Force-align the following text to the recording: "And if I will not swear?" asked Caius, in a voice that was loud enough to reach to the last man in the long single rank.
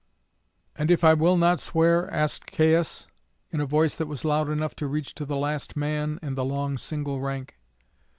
"And 0.75 0.89
if 0.89 1.03
I 1.03 1.13
will 1.13 1.37
not 1.37 1.59
swear?" 1.59 2.09
asked 2.11 2.47
Caius, 2.51 3.05
in 3.51 3.61
a 3.61 3.67
voice 3.67 3.95
that 3.97 4.07
was 4.07 4.25
loud 4.25 4.49
enough 4.49 4.75
to 4.77 4.87
reach 4.87 5.13
to 5.13 5.25
the 5.25 5.37
last 5.37 5.75
man 5.77 6.17
in 6.23 6.33
the 6.33 6.43
long 6.43 6.79
single 6.79 7.19
rank. 7.21 7.59